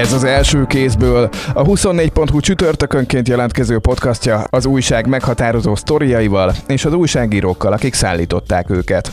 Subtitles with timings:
[0.00, 6.92] Ez az első kézből a 24.hu csütörtökönként jelentkező podcastja az újság meghatározó sztoriaival és az
[6.92, 9.10] újságírókkal, akik szállították őket.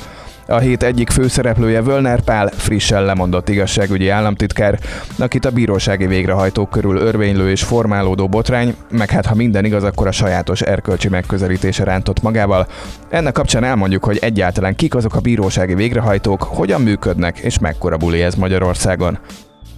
[0.48, 4.80] A hét egyik főszereplője Völner Pál, frissen lemondott igazságügyi államtitkár,
[5.20, 10.08] akit a bírósági végrehajtók körül örvénylő és formálódó botrány, meg hát ha minden igaz, akkor
[10.08, 12.68] a sajátos erkölcsi megközelítése rántott magával.
[13.10, 18.22] Ennek kapcsán elmondjuk, hogy egyáltalán kik azok a bírósági végrehajtók, hogyan működnek és mekkora buli
[18.22, 19.20] ez Magyarországon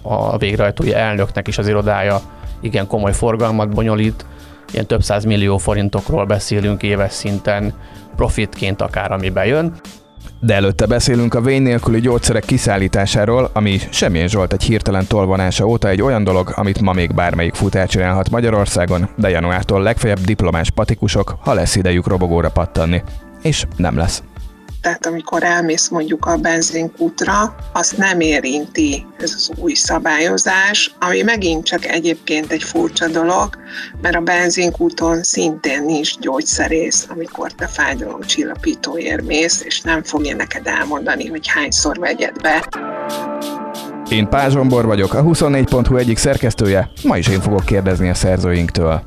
[0.02, 2.20] a végrehajtói elnöknek is az irodája
[2.60, 4.26] igen komoly forgalmat bonyolít,
[4.72, 7.74] ilyen több száz millió forintokról beszélünk éves szinten,
[8.16, 9.74] profitként akár ami bejön.
[10.40, 15.88] De előtte beszélünk a vény nélküli gyógyszerek kiszállításáról, ami semmilyen Zsolt egy hirtelen tolvonása óta
[15.88, 21.36] egy olyan dolog, amit ma még bármelyik futár csinálhat Magyarországon, de januártól legfeljebb diplomás patikusok,
[21.40, 23.02] ha lesz idejük robogóra pattanni.
[23.42, 24.22] És nem lesz
[24.80, 31.64] tehát amikor elmész mondjuk a benzinkútra, azt nem érinti ez az új szabályozás, ami megint
[31.64, 33.58] csak egyébként egy furcsa dolog,
[34.02, 41.28] mert a benzinkúton szintén nincs gyógyszerész, amikor te fájdalomcsillapítóért mész, és nem fogja neked elmondani,
[41.28, 42.68] hogy hányszor vegyed be.
[44.10, 49.02] Én Pázsombor vagyok, a 24.hu egyik szerkesztője, ma is én fogok kérdezni a szerzőinktől.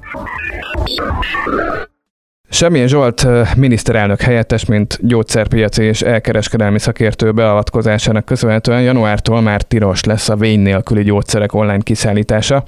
[2.54, 10.30] Semmilyen Zsolt miniszterelnök helyettes, mint gyógyszerpiaci és elkereskedelmi szakértő beavatkozásának köszönhetően januártól már tilos lesz
[10.30, 12.64] a vény nélküli gyógyszerek online kiszállítása.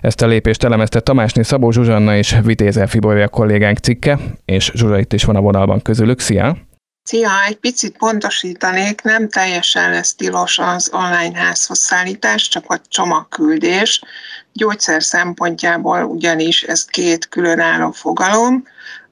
[0.00, 5.12] Ezt a lépést elemezte Tamásné Szabó Zsuzsanna és Vitézel Fibolya kollégánk cikke, és Zsuzsa itt
[5.12, 6.20] is van a vonalban közülük.
[6.20, 6.56] Szia!
[7.02, 14.02] Szia, egy picit pontosítanék, nem teljesen lesz tilos az online házhoz szállítás, csak a csomagküldés.
[14.52, 18.64] Gyógyszer szempontjából ugyanis ez két különálló fogalom,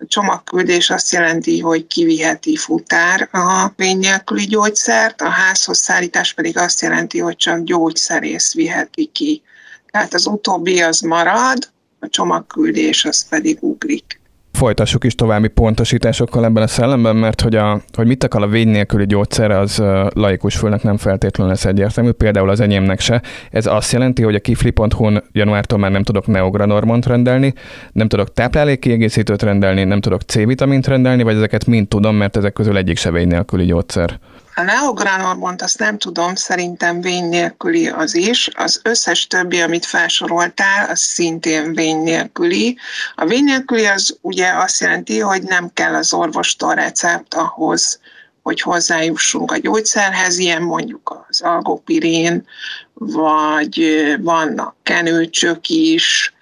[0.07, 6.81] csomagküldés azt jelenti, hogy kiviheti futár a vény nélküli gyógyszert, a házhoz szállítás pedig azt
[6.81, 9.43] jelenti, hogy csak gyógyszerész viheti ki.
[9.91, 11.71] Tehát az utóbbi az marad,
[12.01, 14.21] a csomagküldés az pedig ugrik
[14.59, 18.69] folytassuk is további pontosításokkal ebben a szellemben, mert hogy, a, hogy mit akar a vény
[18.69, 19.83] nélküli gyógyszer, az
[20.15, 23.23] laikus fölnek nem feltétlenül lesz egyértelmű, például az enyémnek se.
[23.51, 27.55] Ez azt jelenti, hogy a kifli.hu-n januártól már nem tudok neogranormont rendelni,
[27.93, 32.77] nem tudok táplálékkiegészítőt rendelni, nem tudok C-vitamint rendelni, vagy ezeket mind tudom, mert ezek közül
[32.77, 34.19] egyik se vény nélküli gyógyszer.
[34.59, 38.51] A neogranormont azt nem tudom, szerintem vény nélküli az is.
[38.55, 42.79] Az összes többi, amit felsoroltál, az szintén vény nélküli.
[43.15, 48.01] A vény nélküli az ugye azt jelenti, hogy nem kell az orvostól recept ahhoz,
[48.43, 52.47] hogy hozzájussunk a gyógyszerhez, ilyen mondjuk az algopirin,
[52.95, 56.33] vagy vannak kenőcsök is,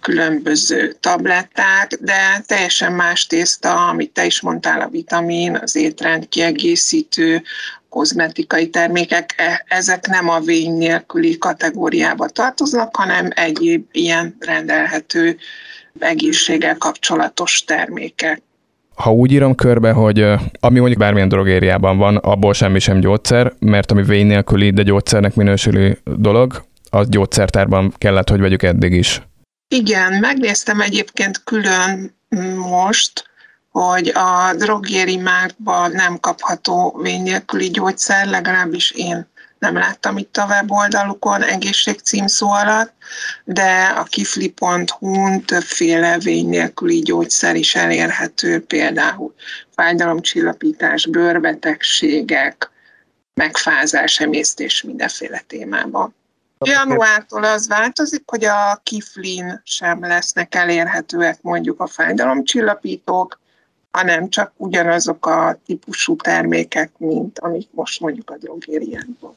[0.00, 7.42] különböző tabletták, de teljesen más tészta, amit te is mondtál, a vitamin, az étrend kiegészítő,
[7.88, 15.36] kozmetikai termékek, e, ezek nem a vény nélküli kategóriába tartoznak, hanem egyéb ilyen rendelhető
[15.98, 18.42] egészséggel kapcsolatos termékek
[18.94, 20.20] ha úgy írom körbe, hogy
[20.60, 25.34] ami mondjuk bármilyen drogériában van, abból semmi sem gyógyszer, mert ami vény nélküli, de gyógyszernek
[25.34, 29.22] minősülő dolog, az gyógyszertárban kellett, hogy vegyük eddig is.
[29.72, 32.16] Igen, megnéztem egyébként külön
[32.56, 33.30] most,
[33.68, 39.28] hogy a drogéri márkban nem kapható vény nélküli gyógyszer, legalábbis én
[39.58, 42.92] nem láttam itt a weboldalukon egészségcímszó alatt,
[43.44, 49.34] de a kifli.hu-n többféle vény nélküli gyógyszer is elérhető, például
[49.74, 52.70] fájdalomcsillapítás, bőrbetegségek,
[53.34, 56.14] megfázás, emésztés mindenféle témában.
[56.64, 63.40] Januártól az változik, hogy a kiflin sem lesznek elérhetőek mondjuk a fájdalomcsillapítók,
[63.90, 69.34] hanem csak ugyanazok a típusú termékek, mint amik most mondjuk a drogériákban.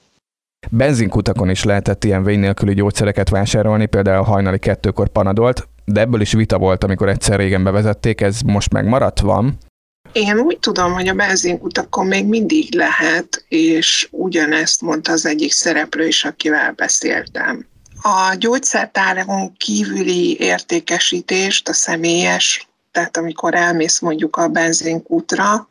[0.71, 6.33] Benzinkutakon is lehetett ilyen vény nélküli gyógyszereket vásárolni, például hajnali kettőkor panadolt, de ebből is
[6.33, 9.57] vita volt, amikor egyszer régen bevezették, ez most megmaradt, van?
[10.13, 16.07] Én úgy tudom, hogy a benzinkutakon még mindig lehet, és ugyanezt mondta az egyik szereplő
[16.07, 17.65] is, akivel beszéltem.
[18.01, 25.69] A gyógyszertáron kívüli értékesítést, a személyes, tehát amikor elmész mondjuk a benzinkútra,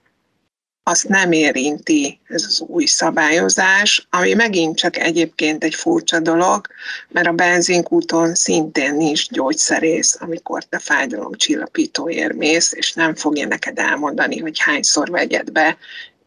[0.82, 6.66] azt nem érinti ez az új szabályozás, ami megint csak egyébként egy furcsa dolog,
[7.08, 14.38] mert a benzinkúton szintén nincs gyógyszerész, amikor te fájdalomcsillapítóért mész, és nem fogja neked elmondani,
[14.38, 15.76] hogy hányszor vegyed be,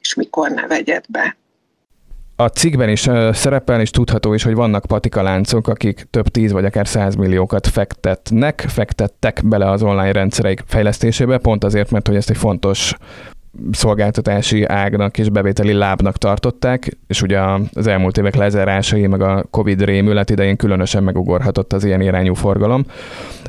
[0.02, 1.38] és mikor ne vegyed be.
[2.38, 6.88] A cikkben is szerepel, és tudható is, hogy vannak patikaláncok, akik több tíz vagy akár
[6.88, 12.96] százmilliókat fektetnek, fektettek bele az online rendszereik fejlesztésébe, pont azért, mert hogy ezt egy fontos
[13.72, 17.40] szolgáltatási ágnak és bevételi lábnak tartották, és ugye
[17.74, 22.86] az elmúlt évek lezárásai, meg a Covid rémület idején különösen megugorhatott az ilyen irányú forgalom.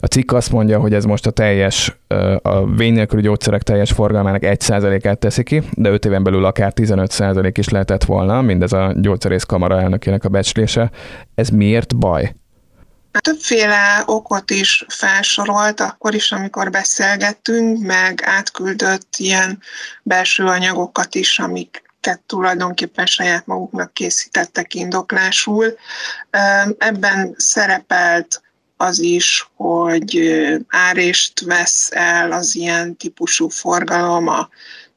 [0.01, 1.99] A cikk azt mondja, hogy ez most a teljes,
[2.43, 7.53] a vény nélküli gyógyszerek teljes forgalmának 1%-át teszi ki, de 5 éven belül akár 15%
[7.55, 10.91] is lehetett volna, mindez a gyógyszerész kamara elnökének a becslése.
[11.35, 12.35] Ez miért baj?
[13.21, 19.63] Többféle okot is felsorolt akkor is, amikor beszélgettünk, meg átküldött ilyen
[20.03, 21.85] belső anyagokat is, amik
[22.27, 25.79] tulajdonképpen saját maguknak készítettek indoklásul.
[26.79, 28.43] Ebben szerepelt
[28.77, 30.21] az is, hogy
[30.69, 34.49] árést vesz el az ilyen típusú forgalom a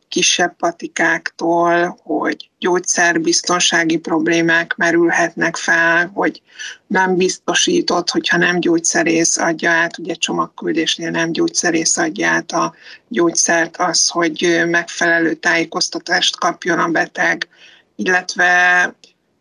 [0.10, 6.42] kisebb patikáktól, hogy gyógyszerbiztonsági problémák merülhetnek fel, hogy
[6.88, 12.74] nem biztosított, hogyha nem gyógyszerész adja át, ugye csomagküldésnél nem gyógyszerész adja át a
[13.08, 17.48] gyógyszert, az, hogy megfelelő tájékoztatást kapjon a beteg,
[17.96, 18.94] illetve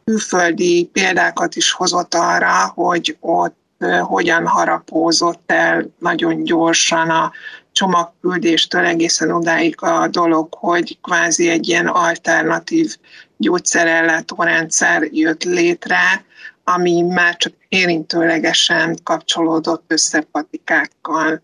[0.04, 3.56] külföldi példákat is hozott arra, hogy ott
[4.00, 7.32] hogyan harapózott el nagyon gyorsan a
[7.78, 12.96] csomagküldéstől egészen odáig a dolog, hogy kvázi egy ilyen alternatív
[13.36, 16.24] gyógyszerellátórendszer jött létre,
[16.64, 21.42] ami már csak érintőlegesen kapcsolódott össze patikákkal,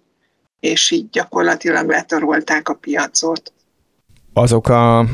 [0.61, 3.53] és így gyakorlatilag letarolták a piacot.
[4.33, 5.07] Azok a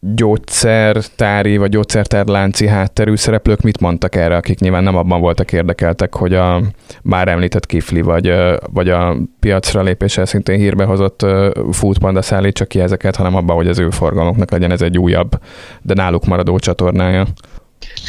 [0.00, 6.34] gyógyszertári vagy gyógyszertárlánci hátterű szereplők mit mondtak erre, akik nyilván nem abban voltak érdekeltek, hogy
[6.34, 6.62] a
[7.02, 8.32] már említett kifli vagy,
[8.72, 11.26] vagy a piacra lépéssel szintén hírbe hozott
[11.72, 15.30] Foodpanda szállítsa ki ezeket, hanem abban, hogy az ő forgalmuknak legyen ez egy újabb,
[15.82, 17.26] de náluk maradó csatornája.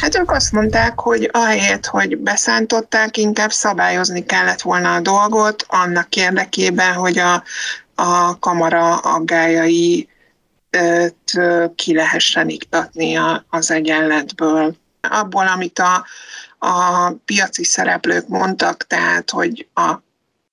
[0.00, 6.16] Hát ők azt mondták, hogy ahelyett, hogy beszántották, inkább szabályozni kellett volna a dolgot annak
[6.16, 7.42] érdekében, hogy a,
[8.02, 10.08] a kamara aggájai
[11.74, 13.18] ki lehessen iktatni
[13.50, 14.76] az egyenletből.
[15.00, 16.04] Abból, amit a,
[16.58, 19.94] a piaci szereplők mondtak, tehát, hogy a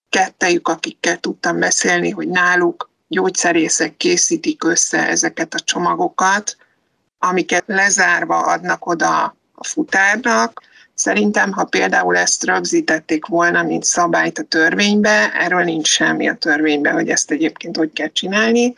[0.09, 6.57] kettejük, akikkel tudtam beszélni, hogy náluk gyógyszerészek készítik össze ezeket a csomagokat,
[7.19, 9.23] amiket lezárva adnak oda
[9.55, 10.61] a futárnak.
[10.93, 16.91] Szerintem, ha például ezt rögzítették volna, mint szabályt a törvénybe, erről nincs semmi a törvénybe,
[16.91, 18.75] hogy ezt egyébként hogy kell csinálni,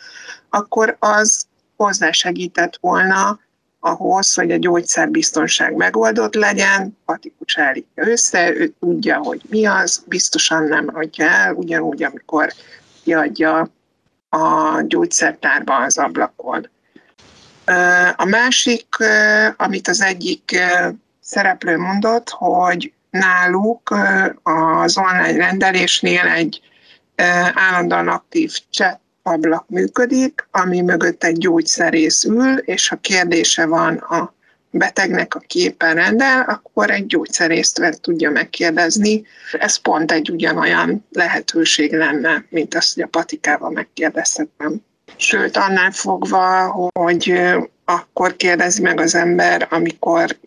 [0.50, 1.46] akkor az
[1.76, 3.40] hozzásegített volna
[3.80, 10.64] ahhoz, hogy a gyógyszerbiztonság megoldott legyen, patikus állítja össze, ő tudja, hogy mi az, biztosan
[10.64, 12.54] nem adja el, ugyanúgy, amikor
[13.04, 13.70] kiadja
[14.30, 16.70] a gyógyszertárba az ablakon.
[18.16, 18.96] A másik,
[19.58, 20.60] amit az egyik
[21.22, 23.96] szereplő mondott, hogy náluk
[24.44, 26.62] az online rendelésnél egy
[27.54, 34.36] állandóan aktív chat ablak működik, ami mögött egy gyógyszerész ül, és ha kérdése van a
[34.70, 39.24] betegnek a képen rendel, akkor egy gyógyszerészt tudja megkérdezni.
[39.60, 44.82] Ez pont egy ugyanolyan lehetőség lenne, mint azt, hogy a patikával megkérdezhetem.
[45.16, 47.34] Sőt, annál fogva, hogy
[47.86, 50.38] akkor kérdezi meg az ember, amikor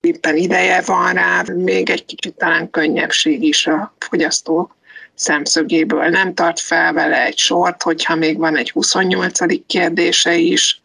[0.00, 4.70] éppen ideje van rá, még egy kicsit talán könnyebbség is a fogyasztó
[5.14, 6.08] szemszögéből.
[6.08, 9.66] Nem tart fel vele egy sort, hogyha még van egy 28.
[9.66, 10.82] kérdése is.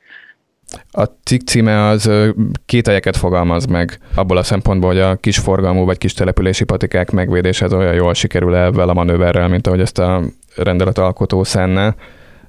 [0.92, 2.10] A cikk címe az
[2.66, 7.12] két helyeket fogalmaz meg, abból a szempontból, hogy a kis forgalmú vagy kis települési patikák
[7.12, 10.24] megvédése az olyan jól sikerül ebben a manőverrel, mint ahogy ezt a
[10.56, 11.96] rendelet alkotó szenne.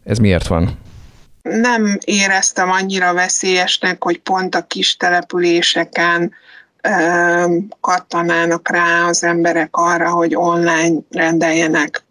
[0.04, 0.78] Ez miért van?
[1.42, 6.32] Nem éreztem annyira veszélyesnek, hogy pont a kis településeken
[7.80, 12.04] kattanának rá az emberek arra, hogy online rendeljenek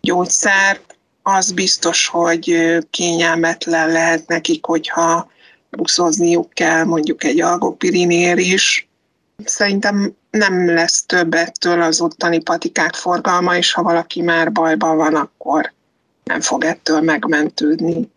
[0.00, 5.30] gyógyszert, az biztos, hogy kényelmetlen lehet nekik, hogyha
[5.70, 8.88] buszozniuk kell mondjuk egy algopirinér is.
[9.44, 15.14] Szerintem nem lesz több ettől az ottani patikák forgalma, és ha valaki már bajban van,
[15.14, 15.72] akkor
[16.24, 18.10] nem fog ettől megmentődni.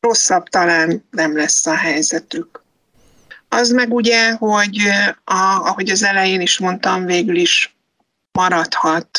[0.00, 2.59] Rosszabb talán nem lesz a helyzetük.
[3.52, 4.78] Az meg ugye, hogy
[5.24, 7.76] a, ahogy az elején is mondtam, végül is
[8.32, 9.18] maradhat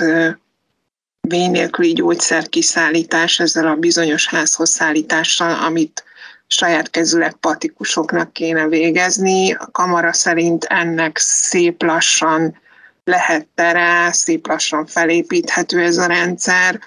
[1.22, 6.04] vény nélküli gyógyszerkiszállítás ezzel a bizonyos házhoz szállítással, amit
[6.48, 9.54] saját kezűleg patikusoknak kéne végezni.
[9.54, 12.60] A kamara szerint ennek szép lassan
[13.04, 16.80] lehet tere, szép lassan felépíthető ez a rendszer.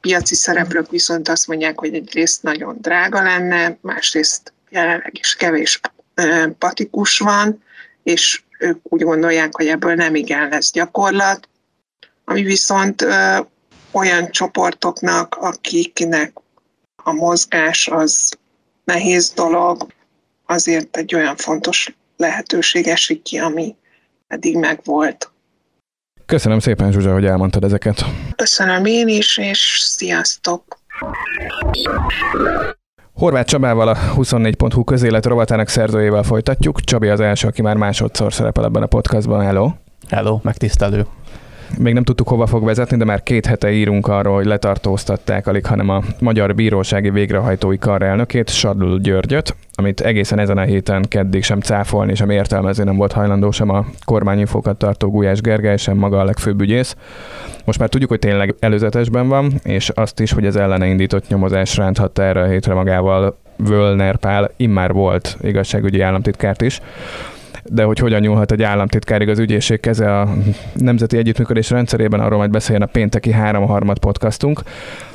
[0.00, 5.80] Piaci szereplők viszont azt mondják, hogy egyrészt nagyon drága lenne, másrészt jelenleg is kevés
[6.58, 7.62] patikus van,
[8.02, 11.48] és ők úgy gondolják, hogy ebből nem igen lesz gyakorlat,
[12.24, 13.06] ami viszont
[13.90, 16.32] olyan csoportoknak, akiknek
[17.04, 18.38] a mozgás az
[18.84, 19.86] nehéz dolog,
[20.46, 23.76] azért egy olyan fontos lehetőség esik ki, ami
[24.26, 25.30] eddig megvolt.
[26.26, 28.04] Köszönöm szépen, Zsuzsa, hogy elmondtad ezeket.
[28.36, 30.80] Köszönöm én is, és sziasztok!
[33.14, 36.80] Horváth Csabával a 24.hu közélet rovatának szerzőjével folytatjuk.
[36.80, 39.44] Csabi az első, aki már másodszor szerepel ebben a podcastban.
[39.44, 39.70] Hello!
[40.08, 41.06] Hello, megtisztelő.
[41.78, 45.66] Még nem tudtuk hova fog vezetni, de már két hete írunk arról, hogy letartóztatták alig,
[45.66, 51.42] hanem a Magyar Bírósági Végrehajtói Kar elnökét, Sadl Györgyöt, amit egészen ezen a héten keddig
[51.42, 56.20] sem cáfolni, sem értelmezni nem volt hajlandó sem a kormányinfókat tartó Gulyás Gergely, sem maga
[56.20, 56.96] a legfőbb ügyész.
[57.64, 61.76] Most már tudjuk, hogy tényleg előzetesben van, és azt is, hogy az ellene indított nyomozás
[61.76, 66.80] ránthatta erre a hétre magával Völner Pál, immár volt igazságügyi államtitkárt is
[67.64, 70.28] de hogy hogyan nyúlhat egy államtitkárig az ügyészség keze a
[70.74, 74.62] Nemzeti Együttműködés rendszerében, arról majd beszéljen a pénteki három harmad podcastunk.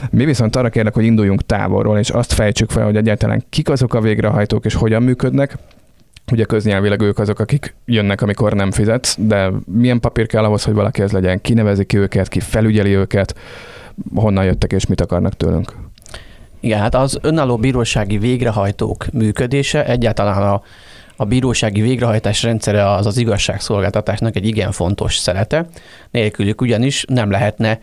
[0.09, 3.93] Mi viszont arra kérlek, hogy induljunk távolról, és azt fejtsük fel, hogy egyáltalán kik azok
[3.93, 5.57] a végrehajtók, és hogyan működnek,
[6.31, 10.73] Ugye köznyelvileg ők azok, akik jönnek, amikor nem fizetsz, de milyen papír kell ahhoz, hogy
[10.73, 11.41] valaki ez legyen?
[11.41, 13.35] Ki nevezi ki őket, ki felügyeli őket,
[14.15, 15.73] honnan jöttek és mit akarnak tőlünk?
[16.59, 20.61] Igen, hát az önálló bírósági végrehajtók működése egyáltalán a
[21.17, 25.65] a bírósági végrehajtás rendszere az az igazságszolgáltatásnak egy igen fontos szelete.
[26.11, 27.79] Nélkülük ugyanis nem lehetne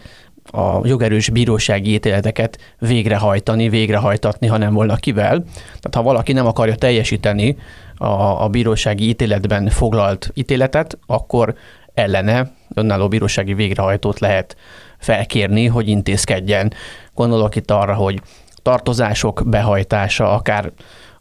[0.50, 5.44] a jogerős bírósági ítéleteket végrehajtani, végrehajtatni, ha nem volna kivel.
[5.54, 7.56] Tehát ha valaki nem akarja teljesíteni
[7.96, 11.54] a, a bírósági ítéletben foglalt ítéletet, akkor
[11.94, 14.56] ellene önálló bírósági végrehajtót lehet
[14.98, 16.72] felkérni, hogy intézkedjen.
[17.14, 18.20] Gondolok itt arra, hogy
[18.62, 20.72] tartozások behajtása, akár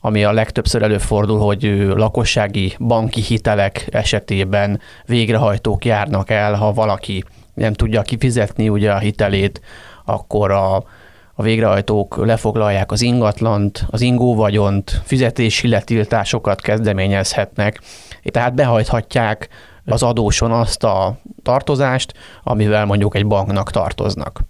[0.06, 1.64] ami a legtöbbször előfordul, hogy
[1.96, 9.62] lakossági banki hitelek esetében végrehajtók járnak el, ha valaki nem tudja kifizetni ugye a hitelét,
[10.06, 10.76] akkor a,
[11.34, 17.82] a végrehajtók lefoglalják az ingatlant, az ingóvagyont, fizetési letiltásokat kezdeményezhetnek,
[18.24, 19.50] tehát behajthatják
[19.86, 24.42] az adóson azt a tartozást, amivel mondjuk egy banknak tartoznak.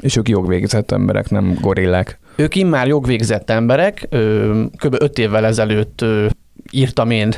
[0.00, 2.18] És ők jogvégzett emberek, nem gorillák.
[2.36, 4.08] Ők immár jogvégzett emberek,
[4.76, 4.96] kb.
[4.98, 6.04] öt évvel ezelőtt
[6.70, 7.34] írtam én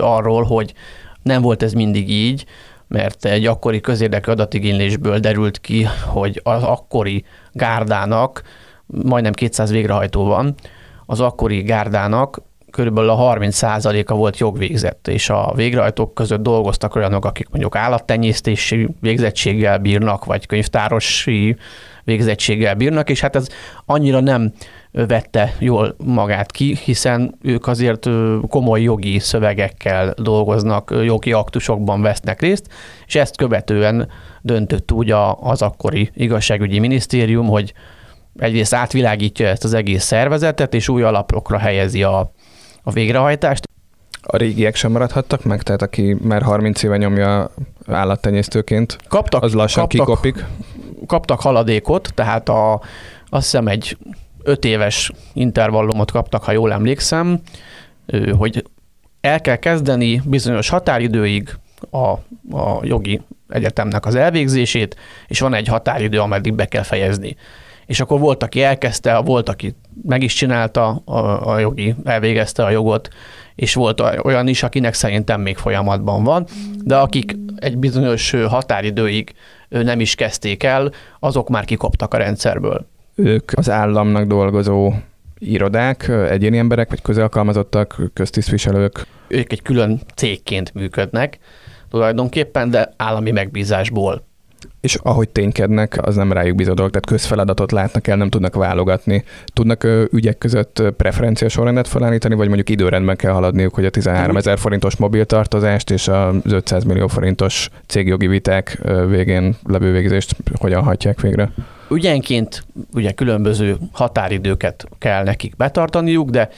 [0.00, 0.74] arról, hogy
[1.22, 2.44] nem volt ez mindig így,
[2.88, 8.42] mert egy akkori közérdekű adatigénylésből derült ki, hogy az akkori gárdának,
[8.86, 10.54] majdnem 200 végrehajtó van,
[11.06, 17.48] az akkori gárdának körülbelül a 30%-a volt jogvégzett, és a végrehajtók között dolgoztak olyanok, akik
[17.48, 21.56] mondjuk állattenyésztési végzettséggel bírnak, vagy könyvtárosi
[22.04, 23.46] végzettséggel bírnak, és hát ez
[23.86, 24.52] annyira nem
[24.92, 28.08] vette jól magát ki, hiszen ők azért
[28.48, 32.66] komoly jogi szövegekkel dolgoznak, jogi aktusokban vesznek részt,
[33.06, 34.08] és ezt követően
[34.40, 35.10] döntött úgy
[35.40, 37.72] az akkori igazságügyi minisztérium, hogy
[38.38, 42.32] egyrészt átvilágítja ezt az egész szervezetet, és új alapokra helyezi a,
[42.82, 43.68] a végrehajtást.
[44.22, 45.62] A régiek sem maradhattak meg?
[45.62, 47.50] Tehát aki már 30 éve nyomja
[47.86, 50.44] állattenyésztőként, kaptak, az lassan kaptak, kikopik?
[51.06, 52.72] kaptak haladékot, tehát a,
[53.28, 53.96] azt hiszem egy
[54.42, 57.40] öt éves intervallumot kaptak, ha jól emlékszem,
[58.36, 58.64] hogy
[59.20, 61.50] el kell kezdeni bizonyos határidőig
[61.90, 62.06] a,
[62.56, 64.96] a jogi egyetemnek az elvégzését,
[65.26, 67.36] és van egy határidő, ameddig be kell fejezni.
[67.86, 72.70] És akkor volt, aki elkezdte, volt, aki meg is csinálta a, a jogi, elvégezte a
[72.70, 73.08] jogot,
[73.54, 76.46] és volt olyan is, akinek szerintem még folyamatban van,
[76.84, 79.34] de akik egy bizonyos határidőig
[79.68, 82.86] nem is kezdték el, azok már kikoptak a rendszerből.
[83.14, 84.92] Ők az államnak dolgozó
[85.38, 89.06] irodák, egyéni emberek, vagy közelkalmazottak, köztisztviselők?
[89.28, 91.38] Ők egy külön cégként működnek
[91.90, 94.24] tulajdonképpen, de állami megbízásból
[94.80, 99.24] és ahogy ténykednek, az nem rájuk bizodok, tehát közfeladatot látnak el, nem tudnak válogatni.
[99.46, 104.58] Tudnak ügyek között preferencia sorrendet felállítani, vagy mondjuk időrendben kell haladniuk, hogy a 13 ezer
[104.58, 111.50] forintos mobiltartozást és az 500 millió forintos cégjogi viták végén levő végzést hogyan hagyják végre?
[111.90, 112.64] Ügyenként
[112.94, 116.48] ugye különböző határidőket kell nekik betartaniuk, de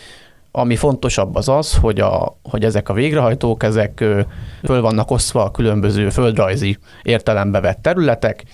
[0.57, 4.05] ami fontosabb az az, hogy, a, hogy ezek a végrehajtók, ezek
[4.65, 8.45] föl vannak osztva a különböző földrajzi értelembe vett területek,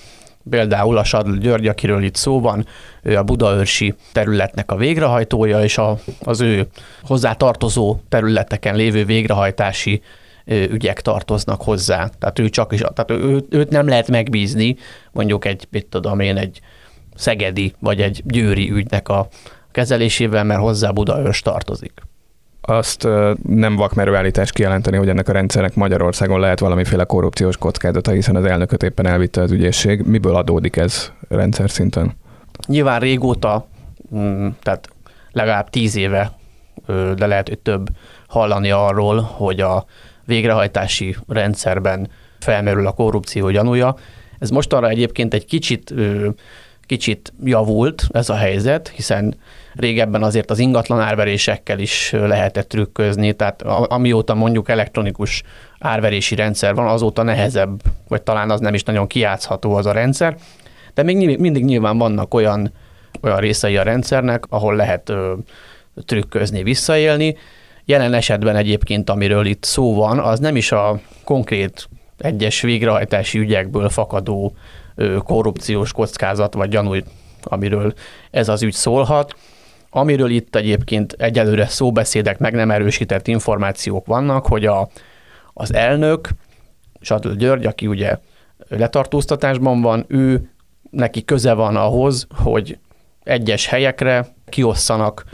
[0.51, 2.67] például a Sadl György, akiről itt szó van,
[3.03, 6.67] ő a budaörsi területnek a végrehajtója, és a, az ő
[7.03, 10.03] hozzá tartozó területeken lévő végrehajtási
[10.47, 12.11] ügyek tartoznak hozzá.
[12.19, 14.77] Tehát ő csak is, tehát ő, őt nem lehet megbízni
[15.13, 16.61] mondjuk egy, mit tudom én, egy
[17.15, 19.29] szegedi vagy egy győri ügynek a
[19.73, 21.93] kezelésével, mert hozzá Budaörs tartozik.
[22.61, 23.09] Azt
[23.47, 28.45] nem vakmerő állítás kijelenteni, hogy ennek a rendszernek Magyarországon lehet valamiféle korrupciós kockázata, hiszen az
[28.45, 30.01] elnököt éppen elvitte az ügyészség.
[30.01, 32.13] Miből adódik ez rendszer szinten?
[32.67, 33.67] Nyilván régóta,
[34.15, 34.89] mm, tehát
[35.33, 36.33] legalább tíz éve,
[37.17, 37.89] de lehet, hogy több
[38.27, 39.85] hallani arról, hogy a
[40.25, 42.09] végrehajtási rendszerben
[42.39, 43.97] felmerül a korrupció gyanúja.
[44.39, 45.95] Ez mostanra egyébként egy kicsit
[46.91, 49.35] kicsit javult ez a helyzet, hiszen
[49.75, 55.43] régebben azért az ingatlan árverésekkel is lehetett trükközni, tehát amióta mondjuk elektronikus
[55.79, 60.37] árverési rendszer van, azóta nehezebb, vagy talán az nem is nagyon kiátszható az a rendszer,
[60.95, 62.73] de még mindig nyilván vannak olyan,
[63.23, 65.35] olyan részei a rendszernek, ahol lehet ö,
[66.05, 67.37] trükközni, visszaélni.
[67.85, 73.89] Jelen esetben egyébként, amiről itt szó van, az nem is a konkrét egyes végrehajtási ügyekből
[73.89, 74.55] fakadó
[75.25, 76.95] korrupciós kockázat vagy gyanú,
[77.43, 77.93] amiről
[78.31, 79.35] ez az ügy szólhat.
[79.91, 84.89] Amiről itt egyébként egyelőre szóbeszédek, meg nem erősített információk vannak, hogy a,
[85.53, 86.29] az elnök,
[87.01, 88.19] Sadl György, aki ugye
[88.69, 90.51] letartóztatásban van, ő
[90.91, 92.79] neki köze van ahhoz, hogy
[93.23, 95.25] egyes helyekre kiosszanak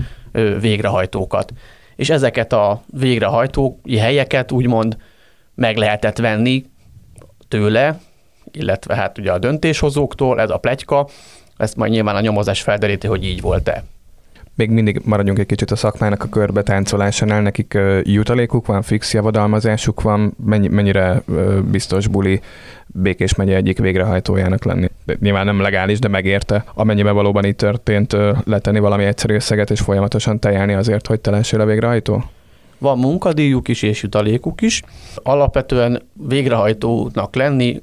[0.61, 1.53] végrehajtókat.
[1.97, 4.97] És ezeket a végrehajtói helyeket úgymond
[5.55, 6.65] meg lehetett venni
[7.49, 8.01] tőle,
[8.53, 11.09] illetve hát ugye a döntéshozóktól, ez a plegyka,
[11.57, 13.85] ezt majd nyilván a nyomozás felderíti, hogy így volt-e.
[14.57, 20.03] Még mindig maradjunk egy kicsit a szakmának a körbe táncolásánál, nekik jutalékuk van, fix javadalmazásuk
[20.03, 21.23] van, mennyi, mennyire
[21.71, 22.41] biztos buli
[22.87, 24.91] Békés megye egyik végrehajtójának lenni.
[25.21, 30.39] Nyilván nem legális, de megérte, amennyiben valóban így történt, letenni valami egyszerű összeget és folyamatosan
[30.39, 32.25] tejelni azért, hogy te lensél a végrehajtó?
[32.79, 34.83] Van munkadíjuk is és jutalékuk is.
[35.15, 37.83] Alapvetően végrehajtónak lenni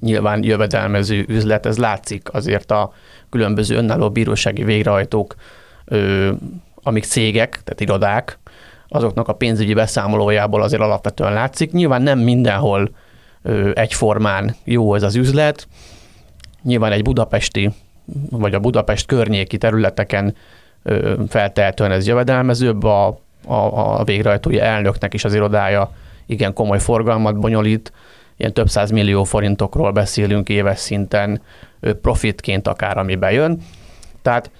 [0.00, 2.92] nyilván jövedelmező üzlet, ez látszik azért a
[3.30, 5.34] különböző önálló bírósági végrehajtók,
[6.82, 8.38] amik cégek, tehát irodák,
[8.88, 11.72] azoknak a pénzügyi beszámolójából azért alapvetően látszik.
[11.72, 12.90] Nyilván nem mindenhol
[13.74, 15.68] egyformán jó ez az üzlet.
[16.62, 17.70] Nyilván egy budapesti,
[18.30, 20.34] vagy a Budapest környéki területeken
[21.28, 23.06] feltehetően ez jövedelmezőbb, a,
[23.46, 23.54] a,
[24.00, 25.90] a végrehajtói elnöknek is az irodája
[26.26, 27.92] igen komoly forgalmat bonyolít,
[28.36, 31.42] ilyen több száz millió forintokról beszélünk éves szinten
[32.02, 33.58] profitként akár, ami bejön.
[34.22, 34.50] Tehát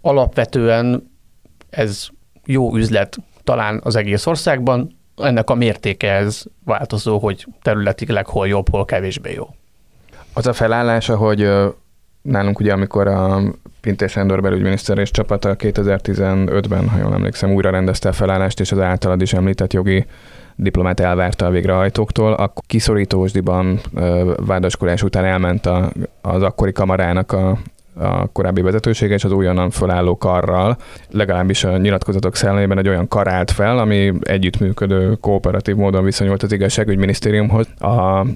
[0.00, 1.10] alapvetően
[1.70, 2.06] ez
[2.44, 8.68] jó üzlet talán az egész országban, ennek a mértéke ez változó, hogy területileg hol jobb,
[8.70, 9.46] hol kevésbé jó.
[10.32, 11.50] Az a felállása, hogy
[12.22, 13.40] nálunk ugye, amikor a
[13.80, 18.78] Pintés Sándor belügyminiszter és csapata 2015-ben, ha jól emlékszem, újra rendezte a felállást, és az
[18.78, 20.06] általad is említett jogi
[20.54, 23.80] diplomát elvárta a végrehajtóktól, akkor kiszorítósdiban
[24.46, 27.58] vádaskolás után elment a, az akkori kamarának a,
[27.98, 30.76] a korábbi vezetősége és az újonnan felálló karral,
[31.10, 36.52] legalábbis a nyilatkozatok szellemében egy olyan kar állt fel, ami együttműködő, kooperatív módon viszonyult az
[36.52, 37.66] igazságügyminisztériumhoz.
[37.80, 38.26] A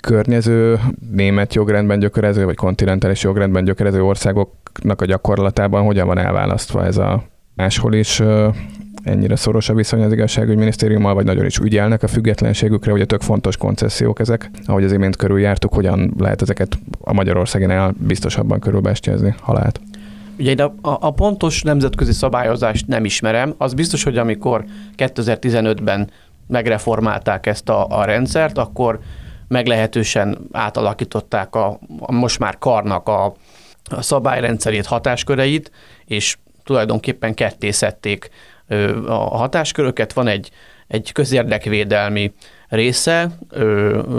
[0.00, 0.78] környező
[1.10, 7.22] német jogrendben gyökerező, vagy kontinentális jogrendben gyökerező országoknak a gyakorlatában hogyan van elválasztva ez a
[7.54, 8.22] máshol is
[9.04, 13.56] ennyire szoros a viszony az igazságügyminisztériummal, vagy nagyon is ügyelnek a függetlenségükre, ugye tök fontos
[13.56, 14.50] koncesziók ezek.
[14.66, 19.80] Ahogy az imént körüljártuk, hogyan lehet ezeket a Magyarországon biztosabban körülbástyázni, ha lehet.
[20.38, 23.54] Ugye én a, a pontos nemzetközi szabályozást nem ismerem.
[23.58, 24.64] Az biztos, hogy amikor
[24.96, 26.10] 2015-ben
[26.46, 28.98] megreformálták ezt a, a rendszert, akkor
[29.48, 33.34] meglehetősen átalakították a, a most már karnak a,
[33.90, 35.70] a szabályrendszerét, hatásköreit,
[36.04, 37.70] és tulajdonképpen ketté
[39.06, 40.50] a hatásköröket, van egy,
[40.86, 42.32] egy közérdekvédelmi
[42.68, 43.28] része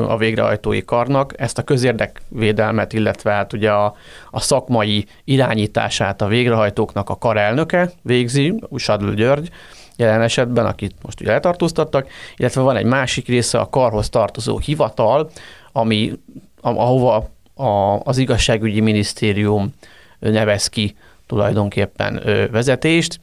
[0.08, 1.34] a végrehajtói karnak.
[1.38, 3.95] Ezt a közérdekvédelmet, illetve hát ugye a,
[4.31, 9.49] a szakmai irányítását a végrehajtóknak a karelnöke végzi, Usadl György,
[9.95, 15.29] jelen esetben, akit most ugye eltartóztattak, illetve van egy másik része a karhoz tartozó hivatal,
[15.71, 16.13] ami,
[16.62, 19.73] ahova a, az igazságügyi minisztérium
[20.19, 20.95] nevez ki
[21.27, 23.19] tulajdonképpen vezetést,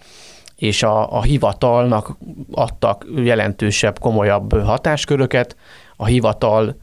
[0.63, 2.17] és a, a hivatalnak
[2.53, 5.57] adtak jelentősebb, komolyabb hatásköröket.
[5.97, 6.77] A hivatal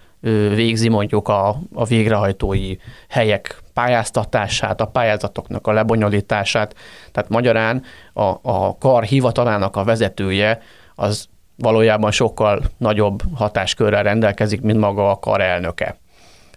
[0.56, 2.76] végzi mondjuk a, a végrehajtói
[3.10, 6.76] helyek pályáztatását, a pályázatoknak a lebonyolítását.
[7.12, 10.62] Tehát magyarán a, a kar hivatalának a vezetője
[10.96, 15.98] az valójában sokkal nagyobb hatáskörrel rendelkezik, mint maga a kar elnöke.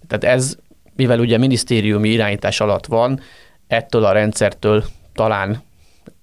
[0.08, 0.56] Tehát ez,
[0.96, 3.20] mivel ugye minisztériumi irányítás alatt van,
[3.66, 5.62] ettől a rendszertől talán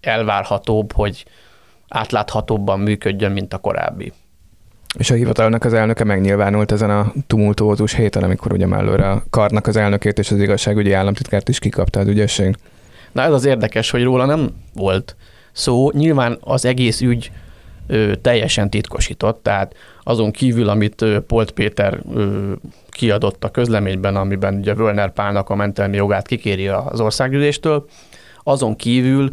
[0.02, 1.26] elvárhatóbb, hogy
[1.88, 4.14] átláthatóbban működjön, mint a korábbi.
[4.98, 9.68] És a hivatalnak az elnöke megnyilvánult ezen a tumultuózus héten, amikor ugye mellőre a karnak
[9.68, 12.56] az elnökét és az igazságügyi államtitkárt is kikapta az ügyesség.
[13.12, 15.16] Na ez az érdekes, hogy róla nem volt
[15.52, 15.92] szó.
[15.92, 17.32] Nyilván az egész ügy
[17.88, 22.52] ö, teljesen titkosított, tehát azon kívül, amit ö, Polt Péter ö,
[22.90, 27.88] kiadott a közleményben, amiben ugye Völner Pálnak a mentelmi jogát kikéri az országgyűléstől,
[28.44, 29.32] azon kívül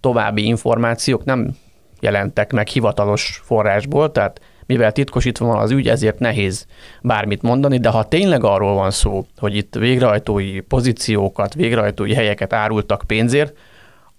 [0.00, 1.56] további információk nem
[2.00, 6.66] jelentek meg hivatalos forrásból, tehát mivel titkosítva van az ügy, ezért nehéz
[7.02, 13.02] bármit mondani, de ha tényleg arról van szó, hogy itt végrehajtói pozíciókat, végrehajtói helyeket árultak
[13.06, 13.56] pénzért,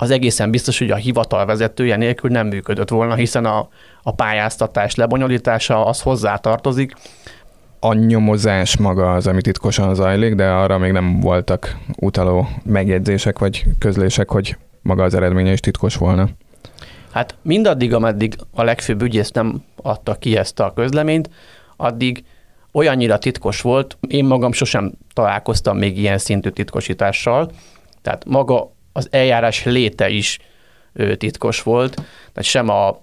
[0.02, 3.67] az egészen biztos, hogy a hivatal vezetője nélkül nem működött volna, hiszen a,
[4.04, 6.94] a pályáztatás lebonyolítása az hozzátartozik.
[7.80, 13.65] A nyomozás maga az, ami titkosan zajlik, de arra még nem voltak utaló megjegyzések vagy
[13.80, 16.30] közlések, hogy maga az eredménye is titkos volna.
[17.12, 21.30] Hát mindaddig, ameddig a legfőbb ügyész nem adta ki ezt a közleményt,
[21.78, 22.24] addig
[22.72, 27.52] olyannyira titkos volt, én magam sosem találkoztam még ilyen szintű titkosítással,
[28.02, 30.39] tehát maga az eljárás léte is
[31.17, 33.02] titkos volt, tehát sem a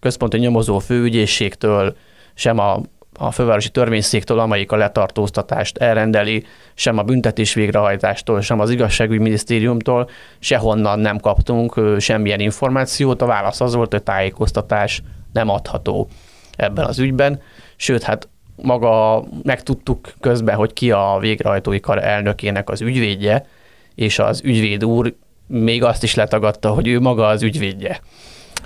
[0.00, 1.96] központi nyomozó főügyészségtől,
[2.34, 2.80] sem a
[3.18, 10.08] a fővárosi törvényszéktől, amelyik a letartóztatást elrendeli, sem a büntetés végrehajtástól, sem az igazságügyi minisztériumtól,
[10.38, 13.22] sehonnan nem kaptunk semmilyen információt.
[13.22, 15.02] A válasz az volt, hogy tájékoztatás
[15.32, 16.08] nem adható
[16.56, 17.40] ebben az ügyben.
[17.76, 23.46] Sőt, hát maga megtudtuk közben, hogy ki a végrehajtói kar elnökének az ügyvédje,
[23.94, 25.14] és az ügyvéd úr
[25.46, 28.00] még azt is letagadta, hogy ő maga az ügyvédje.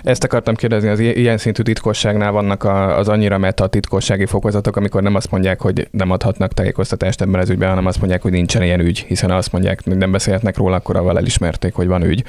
[0.03, 2.63] Ezt akartam kérdezni, az ilyen szintű titkosságnál vannak
[2.97, 7.49] az annyira meta titkossági fokozatok, amikor nem azt mondják, hogy nem adhatnak tájékoztatást ebben az
[7.49, 10.75] ügyben, hanem azt mondják, hogy nincsen ilyen ügy, hiszen azt mondják, hogy nem beszélhetnek róla,
[10.75, 12.23] akkor avval elismerték, hogy van ügy.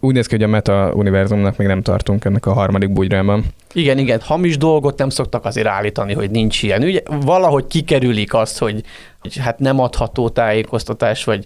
[0.00, 3.44] Úgy néz ki, hogy a meta univerzumnak még nem tartunk ennek a harmadik bugyrában.
[3.72, 7.02] Igen, igen, hamis dolgot nem szoktak azért állítani, hogy nincs ilyen ügy.
[7.24, 8.82] Valahogy kikerülik azt, hogy,
[9.20, 11.44] hogy hát nem adható tájékoztatás, vagy,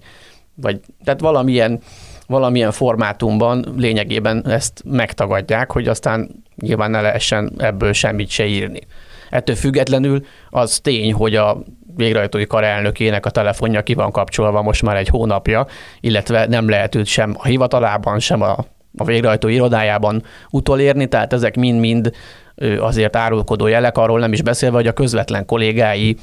[0.54, 1.80] vagy tehát valamilyen
[2.26, 8.80] valamilyen formátumban lényegében ezt megtagadják, hogy aztán nyilván ne lehessen ebből semmit se írni.
[9.30, 11.58] Ettől függetlenül az tény, hogy a
[11.96, 15.66] végrehajtói kar elnökének a telefonja ki van kapcsolva most már egy hónapja,
[16.00, 18.56] illetve nem lehet őt sem a hivatalában, sem a,
[18.96, 22.10] a végrehajtó irodájában utolérni, tehát ezek mind-mind
[22.78, 26.16] azért árulkodó jelek, arról nem is beszélve, hogy a közvetlen kollégái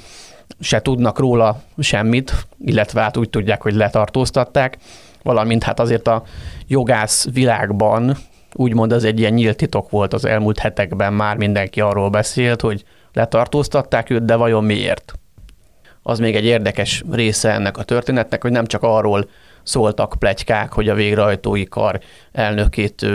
[0.59, 2.33] se tudnak róla semmit,
[2.65, 4.77] illetve hát úgy tudják, hogy letartóztatták
[5.23, 6.23] valamint hát azért a
[6.67, 8.17] jogász világban
[8.53, 12.83] úgymond az egy ilyen nyílt titok volt az elmúlt hetekben, már mindenki arról beszélt, hogy
[13.13, 15.13] letartóztatták őt, de vajon miért?
[16.01, 19.29] Az még egy érdekes része ennek a történetnek, hogy nem csak arról
[19.63, 21.99] szóltak plegykák, hogy a végrehajtói kar
[22.31, 23.05] elnökét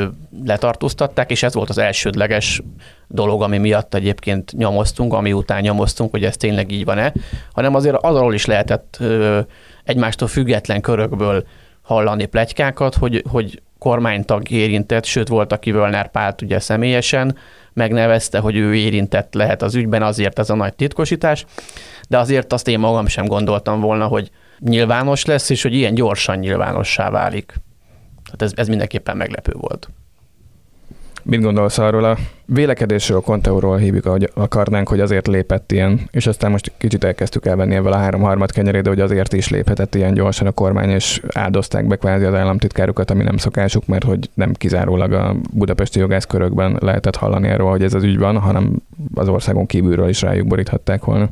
[0.44, 2.62] letartóztatták, és ez volt az elsődleges
[3.07, 7.12] dolog, ami miatt egyébként nyomoztunk, ami után nyomoztunk, hogy ez tényleg így van-e,
[7.53, 8.99] hanem azért azról is lehetett
[9.85, 11.44] egymástól független körökből
[11.88, 17.37] hallani plegykákat, hogy, hogy kormánytag érintett, sőt volt, aki Völner Pált ugye személyesen
[17.72, 21.44] megnevezte, hogy ő érintett lehet az ügyben, azért ez a nagy titkosítás,
[22.09, 26.38] de azért azt én magam sem gondoltam volna, hogy nyilvános lesz, és hogy ilyen gyorsan
[26.38, 27.55] nyilvánossá válik.
[28.31, 29.88] Hát ez, ez mindenképpen meglepő volt.
[31.23, 36.27] Mit gondolsz arról a vélekedésről, a Conteóról hívjuk, ahogy akarnánk, hogy azért lépett ilyen, és
[36.27, 39.95] aztán most kicsit elkezdtük elvenni ebből a három harmad kenyerét, de hogy azért is léphetett
[39.95, 44.31] ilyen gyorsan a kormány, és áldozták be kvázi az államtitkárukat, ami nem szokásuk, mert hogy
[44.35, 48.83] nem kizárólag a budapesti jogászkörökben lehetett hallani erről, hogy ez az ügy van, hanem
[49.15, 51.29] az országon kívülről is rájuk boríthatták volna.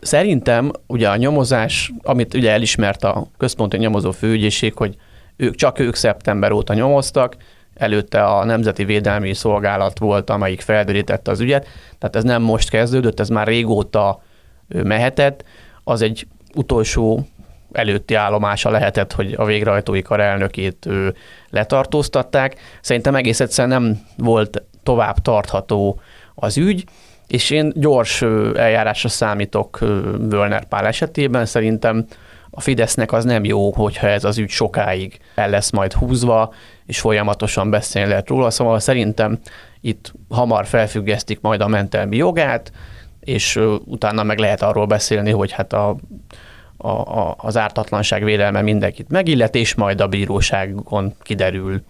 [0.00, 4.96] Szerintem ugye a nyomozás, amit ugye elismert a központi nyomozó főügyészség, hogy
[5.36, 7.36] ők csak ők szeptember óta nyomoztak,
[7.80, 11.66] előtte a Nemzeti Védelmi Szolgálat volt, amelyik felderítette az ügyet,
[11.98, 14.22] tehát ez nem most kezdődött, ez már régóta
[14.68, 15.44] mehetett,
[15.84, 17.26] az egy utolsó
[17.72, 20.88] előtti állomása lehetett, hogy a végrehajtói kar elnökét
[21.50, 22.56] letartóztatták.
[22.80, 26.00] Szerintem egész egyszerűen nem volt tovább tartható
[26.34, 26.84] az ügy,
[27.26, 28.22] és én gyors
[28.56, 29.78] eljárásra számítok
[30.18, 31.46] Völner Pál esetében.
[31.46, 32.06] Szerintem
[32.50, 36.52] a Fidesznek az nem jó, hogyha ez az ügy sokáig el lesz majd húzva,
[36.86, 39.38] és folyamatosan beszélni lehet róla, szóval szerintem
[39.80, 42.72] itt hamar felfüggesztik majd a mentelmi jogát,
[43.20, 45.96] és utána meg lehet arról beszélni, hogy hát a,
[46.76, 51.82] a, a, az ártatlanság védelme mindenkit megillet, és majd a bíróságon kiderül,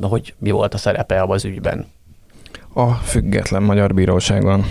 [0.00, 1.86] hogy mi volt a szerepe az ügyben.
[2.72, 4.64] A független magyar bíróságon.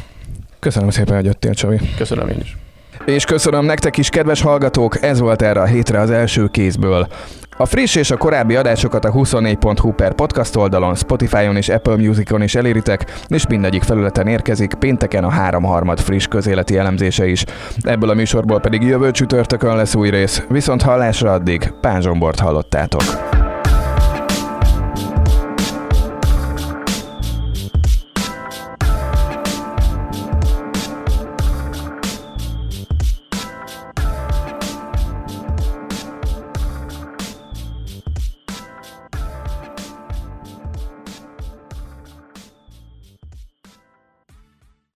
[0.59, 1.79] Köszönöm szépen, hogy jöttél, Csavi.
[1.97, 2.57] Köszönöm én is.
[3.05, 7.07] És köszönöm nektek is, kedves hallgatók, ez volt erre a hétre az első kézből.
[7.57, 12.41] A friss és a korábbi adásokat a 24.hu per podcast oldalon, Spotify-on és Apple Music-on
[12.41, 17.45] is eléritek, és mindegyik felületen érkezik pénteken a háromharmad friss közéleti elemzése is.
[17.81, 23.34] Ebből a műsorból pedig jövő csütörtökön lesz új rész, viszont hallásra addig Pázsombort hallottátok.